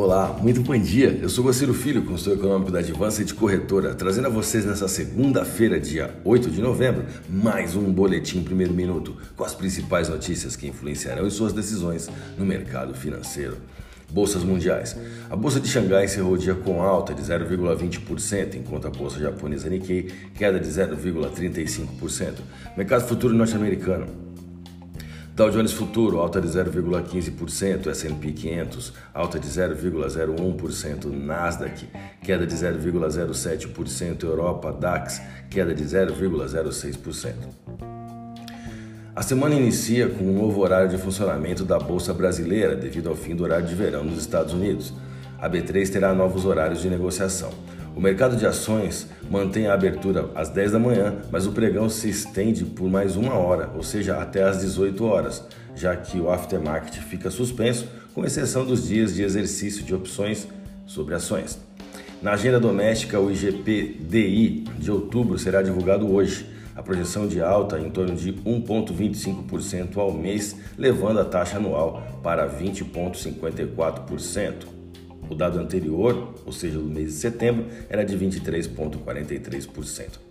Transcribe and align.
Olá, 0.00 0.38
muito 0.40 0.60
bom 0.60 0.78
dia. 0.78 1.18
Eu 1.20 1.28
sou 1.28 1.42
Gociro 1.42 1.74
Filho, 1.74 2.04
consultor 2.04 2.38
econômico 2.38 2.70
da 2.70 2.78
Advanced 2.78 3.32
Corretora, 3.34 3.96
trazendo 3.96 4.28
a 4.28 4.30
vocês 4.30 4.64
nessa 4.64 4.86
segunda-feira, 4.86 5.80
dia 5.80 6.14
8 6.24 6.52
de 6.52 6.60
novembro, 6.60 7.04
mais 7.28 7.74
um 7.74 7.92
boletim 7.92 8.44
primeiro 8.44 8.72
minuto 8.72 9.16
com 9.36 9.42
as 9.42 9.56
principais 9.56 10.08
notícias 10.08 10.54
que 10.54 10.68
influenciarão 10.68 11.26
em 11.26 11.30
suas 11.30 11.52
decisões 11.52 12.08
no 12.38 12.46
mercado 12.46 12.94
financeiro. 12.94 13.56
Bolsas 14.08 14.44
mundiais. 14.44 14.96
A 15.28 15.34
bolsa 15.34 15.58
de 15.58 15.66
Xangai 15.66 16.04
encerrou 16.04 16.34
o 16.34 16.38
dia 16.38 16.54
com 16.54 16.80
alta 16.80 17.12
de 17.12 17.20
0,20%, 17.20 18.54
enquanto 18.54 18.86
a 18.86 18.90
bolsa 18.90 19.18
japonesa 19.18 19.68
Nikkei 19.68 20.12
queda 20.32 20.60
de 20.60 20.68
0,35%. 20.68 22.34
Mercado 22.76 23.08
futuro 23.08 23.34
norte-americano. 23.34 24.06
Dow 25.38 25.50
Jones 25.50 25.72
Futuro, 25.72 26.18
alta 26.18 26.40
de 26.40 26.48
0,15%, 26.48 27.86
S&P 27.86 28.32
500, 28.32 28.92
alta 29.14 29.38
de 29.38 29.46
0,01%, 29.46 31.04
Nasdaq, 31.12 31.88
queda 32.24 32.44
de 32.44 32.56
0,07%, 32.56 34.24
Europa, 34.24 34.72
DAX, 34.72 35.22
queda 35.48 35.72
de 35.72 35.84
0,06%. 35.84 37.34
A 39.14 39.22
semana 39.22 39.54
inicia 39.54 40.08
com 40.08 40.24
um 40.24 40.42
novo 40.42 40.60
horário 40.60 40.88
de 40.88 40.98
funcionamento 40.98 41.64
da 41.64 41.78
Bolsa 41.78 42.12
Brasileira 42.12 42.74
devido 42.74 43.08
ao 43.08 43.14
fim 43.14 43.36
do 43.36 43.44
horário 43.44 43.68
de 43.68 43.76
verão 43.76 44.02
nos 44.02 44.18
Estados 44.18 44.52
Unidos. 44.52 44.92
A 45.38 45.48
B3 45.48 45.88
terá 45.88 46.12
novos 46.12 46.44
horários 46.46 46.82
de 46.82 46.90
negociação. 46.90 47.52
O 47.98 48.00
mercado 48.00 48.34
de 48.36 48.46
ações 48.46 49.08
mantém 49.28 49.66
a 49.66 49.74
abertura 49.74 50.30
às 50.36 50.48
10 50.50 50.70
da 50.70 50.78
manhã, 50.78 51.16
mas 51.32 51.48
o 51.48 51.52
pregão 51.52 51.88
se 51.88 52.08
estende 52.08 52.64
por 52.64 52.88
mais 52.88 53.16
uma 53.16 53.34
hora, 53.34 53.72
ou 53.74 53.82
seja, 53.82 54.18
até 54.18 54.44
às 54.44 54.60
18 54.60 55.04
horas, 55.04 55.42
já 55.74 55.96
que 55.96 56.20
o 56.20 56.30
aftermarket 56.30 57.00
fica 57.00 57.28
suspenso, 57.28 57.88
com 58.14 58.24
exceção 58.24 58.64
dos 58.64 58.86
dias 58.86 59.16
de 59.16 59.24
exercício 59.24 59.82
de 59.82 59.96
opções 59.96 60.46
sobre 60.86 61.16
ações. 61.16 61.58
Na 62.22 62.34
agenda 62.34 62.60
doméstica, 62.60 63.18
o 63.18 63.32
IGP-DI 63.32 64.66
de 64.78 64.92
outubro 64.92 65.36
será 65.36 65.60
divulgado 65.60 66.08
hoje. 66.08 66.46
A 66.76 66.82
projeção 66.84 67.26
de 67.26 67.42
alta 67.42 67.78
é 67.78 67.80
em 67.80 67.90
torno 67.90 68.14
de 68.14 68.32
1,25% 68.32 69.96
ao 69.96 70.12
mês, 70.12 70.54
levando 70.78 71.18
a 71.18 71.24
taxa 71.24 71.56
anual 71.56 72.20
para 72.22 72.48
20,54%. 72.48 74.77
O 75.28 75.34
dado 75.34 75.58
anterior, 75.58 76.34
ou 76.46 76.52
seja, 76.52 76.78
do 76.78 76.84
mês 76.84 77.08
de 77.08 77.14
setembro, 77.14 77.66
era 77.88 78.04
de 78.04 78.16
23,43%. 78.16 80.28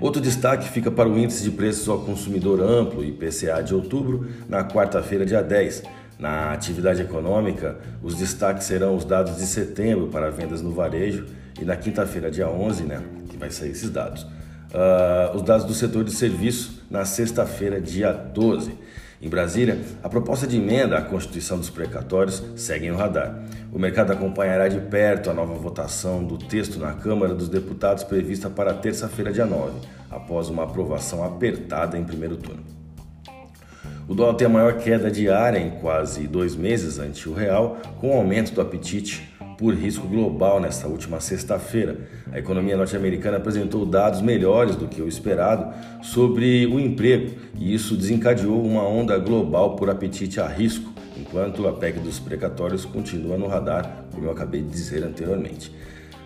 Outro 0.00 0.22
destaque 0.22 0.66
fica 0.68 0.90
para 0.90 1.08
o 1.08 1.18
índice 1.18 1.42
de 1.42 1.50
preços 1.50 1.86
ao 1.86 2.00
consumidor 2.00 2.62
amplo, 2.62 3.04
IPCA 3.04 3.62
de 3.62 3.74
outubro, 3.74 4.26
na 4.48 4.64
quarta-feira, 4.64 5.26
dia 5.26 5.42
10. 5.42 5.82
Na 6.18 6.52
atividade 6.52 7.02
econômica, 7.02 7.76
os 8.02 8.14
destaques 8.14 8.64
serão 8.64 8.96
os 8.96 9.04
dados 9.04 9.36
de 9.36 9.46
setembro 9.46 10.08
para 10.08 10.30
vendas 10.30 10.62
no 10.62 10.70
varejo 10.70 11.26
e 11.60 11.64
na 11.64 11.76
quinta-feira, 11.76 12.30
dia 12.30 12.48
11, 12.48 12.84
né, 12.84 13.02
que 13.28 13.36
vai 13.36 13.50
sair 13.50 13.72
esses 13.72 13.90
dados. 13.90 14.22
Uh, 14.22 15.36
os 15.36 15.42
dados 15.42 15.66
do 15.66 15.74
setor 15.74 16.04
de 16.04 16.12
serviço 16.12 16.82
na 16.90 17.04
sexta-feira, 17.04 17.80
dia 17.80 18.12
12. 18.12 18.72
Em 19.22 19.28
Brasília, 19.28 19.78
a 20.02 20.08
proposta 20.08 20.46
de 20.46 20.56
emenda 20.56 20.96
à 20.96 21.02
Constituição 21.02 21.58
dos 21.58 21.68
Precatórios 21.68 22.42
segue 22.56 22.90
no 22.90 22.96
radar. 22.96 23.38
O 23.70 23.78
mercado 23.78 24.12
acompanhará 24.12 24.66
de 24.66 24.80
perto 24.80 25.28
a 25.28 25.34
nova 25.34 25.52
votação 25.52 26.24
do 26.24 26.38
texto 26.38 26.78
na 26.78 26.94
Câmara 26.94 27.34
dos 27.34 27.50
Deputados 27.50 28.02
prevista 28.02 28.48
para 28.48 28.72
terça-feira, 28.72 29.30
dia 29.30 29.44
9, 29.44 29.72
após 30.10 30.48
uma 30.48 30.62
aprovação 30.62 31.22
apertada 31.22 31.98
em 31.98 32.04
primeiro 32.04 32.38
turno. 32.38 32.62
O 34.08 34.14
dólar 34.14 34.34
tem 34.34 34.46
a 34.46 34.50
maior 34.50 34.78
queda 34.78 35.10
diária 35.10 35.58
em 35.58 35.70
quase 35.70 36.26
dois 36.26 36.56
meses 36.56 36.98
ante 36.98 37.28
o 37.28 37.34
real, 37.34 37.76
com 38.00 38.08
o 38.08 38.16
aumento 38.16 38.54
do 38.54 38.62
apetite 38.62 39.30
por 39.60 39.74
risco 39.74 40.08
global 40.08 40.58
nesta 40.58 40.88
última 40.88 41.20
sexta-feira. 41.20 41.98
A 42.32 42.38
economia 42.38 42.78
norte-americana 42.78 43.36
apresentou 43.36 43.84
dados 43.84 44.22
melhores 44.22 44.74
do 44.74 44.88
que 44.88 45.02
o 45.02 45.06
esperado 45.06 45.70
sobre 46.02 46.64
o 46.64 46.80
emprego 46.80 47.32
e 47.54 47.74
isso 47.74 47.94
desencadeou 47.94 48.64
uma 48.64 48.82
onda 48.82 49.18
global 49.18 49.76
por 49.76 49.90
apetite 49.90 50.40
a 50.40 50.48
risco, 50.48 50.90
enquanto 51.14 51.68
a 51.68 51.74
PEC 51.74 52.00
dos 52.00 52.18
precatórios 52.18 52.86
continua 52.86 53.36
no 53.36 53.46
radar, 53.46 54.06
como 54.10 54.24
eu 54.24 54.30
acabei 54.30 54.62
de 54.62 54.70
dizer 54.70 55.04
anteriormente. 55.04 55.70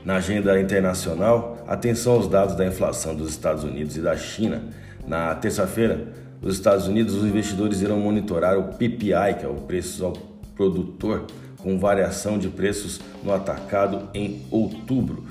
Na 0.04 0.16
agenda 0.16 0.60
internacional, 0.60 1.64
atenção 1.66 2.12
aos 2.12 2.28
dados 2.28 2.54
da 2.54 2.64
inflação 2.64 3.16
dos 3.16 3.30
Estados 3.30 3.64
Unidos 3.64 3.96
e 3.96 4.00
da 4.00 4.16
China. 4.16 4.62
Na 5.08 5.34
terça-feira, 5.34 6.06
os 6.40 6.54
Estados 6.54 6.86
Unidos, 6.86 7.14
os 7.14 7.24
investidores 7.24 7.82
irão 7.82 7.98
monitorar 7.98 8.56
o 8.56 8.74
PPI, 8.74 9.38
que 9.40 9.44
é 9.44 9.48
o 9.48 9.54
preço 9.54 10.04
ao 10.04 10.12
produtor, 10.54 11.26
com 11.64 11.78
variação 11.78 12.38
de 12.38 12.48
preços 12.48 13.00
no 13.24 13.32
atacado 13.32 14.10
em 14.12 14.42
outubro. 14.50 15.24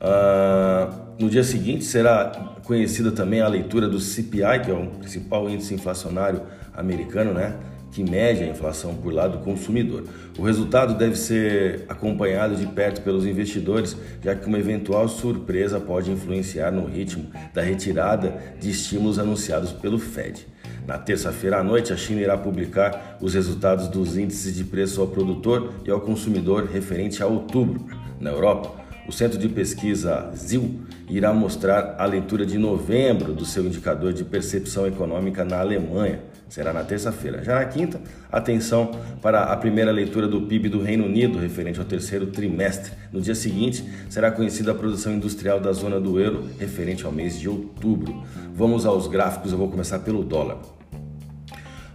Uh, 0.00 1.04
no 1.18 1.28
dia 1.28 1.44
seguinte 1.44 1.84
será 1.84 2.56
conhecida 2.64 3.12
também 3.12 3.42
a 3.42 3.48
leitura 3.48 3.86
do 3.86 4.00
CPI, 4.00 4.60
que 4.64 4.70
é 4.70 4.74
o 4.74 4.86
principal 4.86 5.48
índice 5.48 5.74
inflacionário 5.74 6.40
americano, 6.74 7.34
né? 7.34 7.54
que 7.92 8.02
mede 8.02 8.42
a 8.42 8.48
inflação 8.48 8.92
por 8.96 9.12
lado 9.12 9.38
do 9.38 9.44
consumidor. 9.44 10.02
O 10.36 10.42
resultado 10.42 10.94
deve 10.94 11.14
ser 11.14 11.84
acompanhado 11.88 12.56
de 12.56 12.66
perto 12.66 13.02
pelos 13.02 13.24
investidores, 13.24 13.96
já 14.20 14.34
que 14.34 14.48
uma 14.48 14.58
eventual 14.58 15.06
surpresa 15.06 15.78
pode 15.78 16.10
influenciar 16.10 16.72
no 16.72 16.86
ritmo 16.86 17.30
da 17.52 17.62
retirada 17.62 18.36
de 18.58 18.68
estímulos 18.68 19.16
anunciados 19.16 19.70
pelo 19.70 19.96
Fed. 20.00 20.44
Na 20.86 20.98
terça-feira 20.98 21.58
à 21.60 21.64
noite, 21.64 21.92
a 21.92 21.96
China 21.96 22.20
irá 22.20 22.36
publicar 22.36 23.16
os 23.20 23.32
resultados 23.34 23.88
dos 23.88 24.16
índices 24.16 24.54
de 24.54 24.64
preço 24.64 25.00
ao 25.00 25.06
produtor 25.06 25.72
e 25.84 25.90
ao 25.90 26.00
consumidor 26.00 26.64
referente 26.66 27.22
a 27.22 27.26
outubro. 27.26 27.86
Na 28.20 28.30
Europa, 28.30 28.83
o 29.06 29.12
Centro 29.12 29.38
de 29.38 29.48
Pesquisa 29.48 30.30
ZIL 30.34 30.80
irá 31.08 31.32
mostrar 31.32 31.96
a 31.98 32.06
leitura 32.06 32.46
de 32.46 32.56
novembro 32.56 33.32
do 33.32 33.44
seu 33.44 33.64
indicador 33.66 34.12
de 34.12 34.24
percepção 34.24 34.86
econômica 34.86 35.44
na 35.44 35.60
Alemanha. 35.60 36.20
Será 36.48 36.72
na 36.72 36.84
terça-feira. 36.84 37.42
Já 37.42 37.56
na 37.56 37.64
quinta, 37.64 38.00
atenção 38.30 38.92
para 39.20 39.44
a 39.44 39.56
primeira 39.56 39.90
leitura 39.90 40.28
do 40.28 40.42
PIB 40.42 40.68
do 40.68 40.82
Reino 40.82 41.04
Unido 41.04 41.38
referente 41.38 41.80
ao 41.80 41.84
terceiro 41.84 42.28
trimestre. 42.28 42.92
No 43.12 43.20
dia 43.20 43.34
seguinte, 43.34 43.84
será 44.08 44.30
conhecida 44.30 44.70
a 44.70 44.74
produção 44.74 45.12
industrial 45.12 45.58
da 45.58 45.72
zona 45.72 45.98
do 46.00 46.18
euro 46.20 46.48
referente 46.58 47.04
ao 47.04 47.12
mês 47.12 47.38
de 47.38 47.48
outubro. 47.48 48.22
Vamos 48.54 48.86
aos 48.86 49.06
gráficos, 49.06 49.52
eu 49.52 49.58
vou 49.58 49.68
começar 49.68 49.98
pelo 49.98 50.22
dólar. 50.22 50.58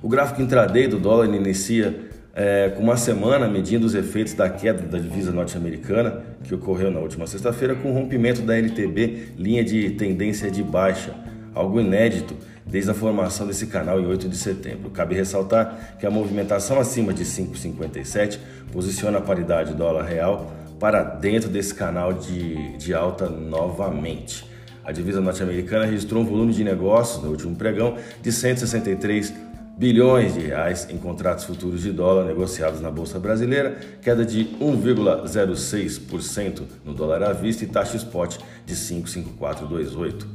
O 0.01 0.07
gráfico 0.07 0.41
intraday 0.41 0.87
do 0.87 0.99
dólar 0.99 1.33
inicia 1.33 2.09
é, 2.33 2.69
com 2.69 2.83
uma 2.83 2.97
semana 2.97 3.47
medindo 3.47 3.85
os 3.85 3.95
efeitos 3.95 4.33
da 4.33 4.49
queda 4.49 4.83
da 4.83 4.97
divisa 4.97 5.31
norte-americana, 5.31 6.21
que 6.43 6.53
ocorreu 6.53 6.91
na 6.91 6.99
última 6.99 7.27
sexta-feira, 7.27 7.75
com 7.75 7.91
o 7.91 7.93
rompimento 7.93 8.41
da 8.41 8.57
LTB, 8.57 9.33
linha 9.37 9.63
de 9.63 9.91
tendência 9.91 10.49
de 10.49 10.63
baixa, 10.63 11.13
algo 11.53 11.79
inédito 11.79 12.35
desde 12.65 12.91
a 12.91 12.93
formação 12.93 13.47
desse 13.47 13.67
canal 13.67 13.99
em 13.99 14.05
8 14.05 14.29
de 14.29 14.37
setembro. 14.37 14.89
Cabe 14.91 15.15
ressaltar 15.15 15.97
que 15.99 16.05
a 16.05 16.11
movimentação 16.11 16.79
acima 16.79 17.13
de 17.13 17.25
5,57 17.25 18.37
posiciona 18.71 19.17
a 19.17 19.21
paridade 19.21 19.73
dólar-real 19.73 20.53
para 20.79 21.03
dentro 21.03 21.49
desse 21.49 21.73
canal 21.73 22.13
de, 22.13 22.77
de 22.77 22.93
alta 22.93 23.27
novamente. 23.27 24.47
A 24.85 24.91
divisa 24.91 25.19
norte-americana 25.19 25.85
registrou 25.85 26.23
um 26.23 26.25
volume 26.25 26.53
de 26.53 26.63
negócios 26.63 27.21
no 27.21 27.31
último 27.31 27.55
pregão 27.55 27.97
de 28.21 28.31
163 28.31 29.33
bilhões 29.79 30.33
de 30.33 30.41
reais 30.41 30.89
em 30.89 30.97
contratos 30.97 31.45
futuros 31.45 31.81
de 31.81 31.93
dólar 31.93 32.25
negociados 32.25 32.81
na 32.81 32.91
Bolsa 32.91 33.17
Brasileira, 33.17 33.77
queda 34.01 34.25
de 34.25 34.43
1,06% 34.59 36.63
no 36.83 36.93
dólar 36.93 37.23
à 37.23 37.31
vista 37.31 37.63
e 37.63 37.67
taxa 37.67 37.95
spot 37.95 38.39
de 38.65 38.75
5,5428. 38.75 40.25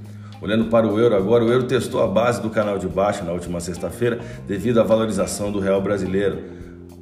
Olhando 0.40 0.70
para 0.70 0.86
o 0.86 0.98
euro 0.98 1.14
agora, 1.14 1.44
o 1.44 1.52
euro 1.52 1.64
testou 1.64 2.02
a 2.02 2.06
base 2.06 2.40
do 2.40 2.48
canal 2.48 2.78
de 2.78 2.88
baixa 2.88 3.22
na 3.22 3.32
última 3.32 3.60
sexta-feira 3.60 4.18
devido 4.48 4.80
à 4.80 4.82
valorização 4.82 5.52
do 5.52 5.60
real 5.60 5.82
brasileiro. 5.82 6.42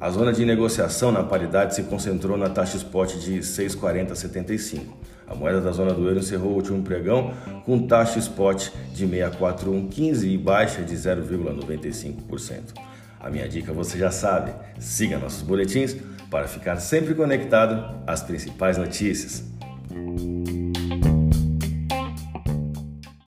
A 0.03 0.09
zona 0.09 0.33
de 0.33 0.43
negociação 0.43 1.13
na 1.13 1.23
paridade 1.23 1.73
se 1.73 1.83
concentrou 1.83 2.37
na 2.37 2.49
taxa 2.49 2.75
spot 2.75 3.15
de 3.19 3.39
6,4075. 3.39 4.81
A 5.25 5.33
moeda 5.33 5.61
da 5.61 5.71
zona 5.71 5.93
do 5.93 6.05
euro 6.05 6.19
encerrou 6.19 6.51
o 6.51 6.55
último 6.55 6.83
pregão 6.83 7.33
com 7.63 7.87
taxa 7.87 8.19
spot 8.19 8.67
de 8.93 9.07
64115 9.07 10.27
e 10.27 10.37
baixa 10.37 10.81
de 10.81 10.93
0,95%. 10.93 12.73
A 13.17 13.29
minha 13.29 13.47
dica 13.47 13.71
você 13.71 13.97
já 13.97 14.11
sabe, 14.11 14.51
siga 14.77 15.17
nossos 15.17 15.41
boletins 15.41 15.95
para 16.29 16.49
ficar 16.49 16.75
sempre 16.81 17.15
conectado 17.15 17.95
às 18.05 18.21
principais 18.21 18.77
notícias. 18.77 19.45